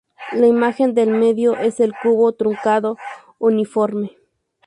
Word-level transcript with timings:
La 0.31 0.47
imagen 0.47 0.95
del 0.95 1.11
medio 1.11 1.55
es 1.57 1.79
el 1.79 1.93
cubo 2.01 2.31
truncado 2.33 2.97
uniforme. 3.37 4.17